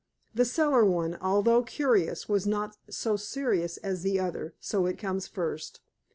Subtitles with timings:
[0.33, 5.27] The cellar one, although curious, was not so serious as the other, so it comes
[5.27, 5.79] first.